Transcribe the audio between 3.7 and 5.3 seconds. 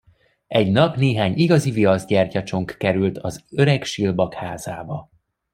silbak házába.